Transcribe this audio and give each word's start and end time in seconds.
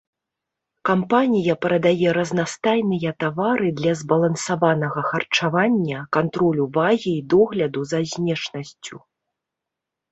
Кампанія 0.89 1.53
прадае 1.65 2.09
разнастайныя 2.17 3.13
тавары 3.25 3.69
для 3.83 3.93
збалансаванага 4.01 4.99
харчавання, 5.11 5.99
кантролю 6.19 6.63
вагі 6.81 7.11
і 7.23 7.25
догляду 7.37 7.81
за 7.95 7.99
знешнасцю. 8.17 8.95